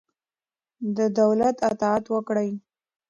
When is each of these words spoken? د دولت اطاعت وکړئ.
د 0.95 0.97
دولت 1.19 1.55
اطاعت 1.69 2.05
وکړئ. 2.13 2.49